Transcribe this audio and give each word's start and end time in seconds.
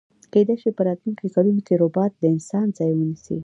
کیدای 0.33 0.57
شی 0.61 0.69
په 0.77 0.81
راتلونکي 0.87 1.27
کلونو 1.35 1.61
کی 1.67 1.73
ربات 1.83 2.11
د 2.17 2.23
انسان 2.35 2.65
ځای 2.77 2.91
ونیسي 2.95 3.37